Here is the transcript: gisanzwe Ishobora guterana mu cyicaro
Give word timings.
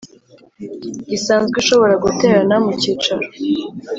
gisanzwe 1.09 1.55
Ishobora 1.63 1.93
guterana 2.03 2.55
mu 2.63 2.71
cyicaro 2.81 3.25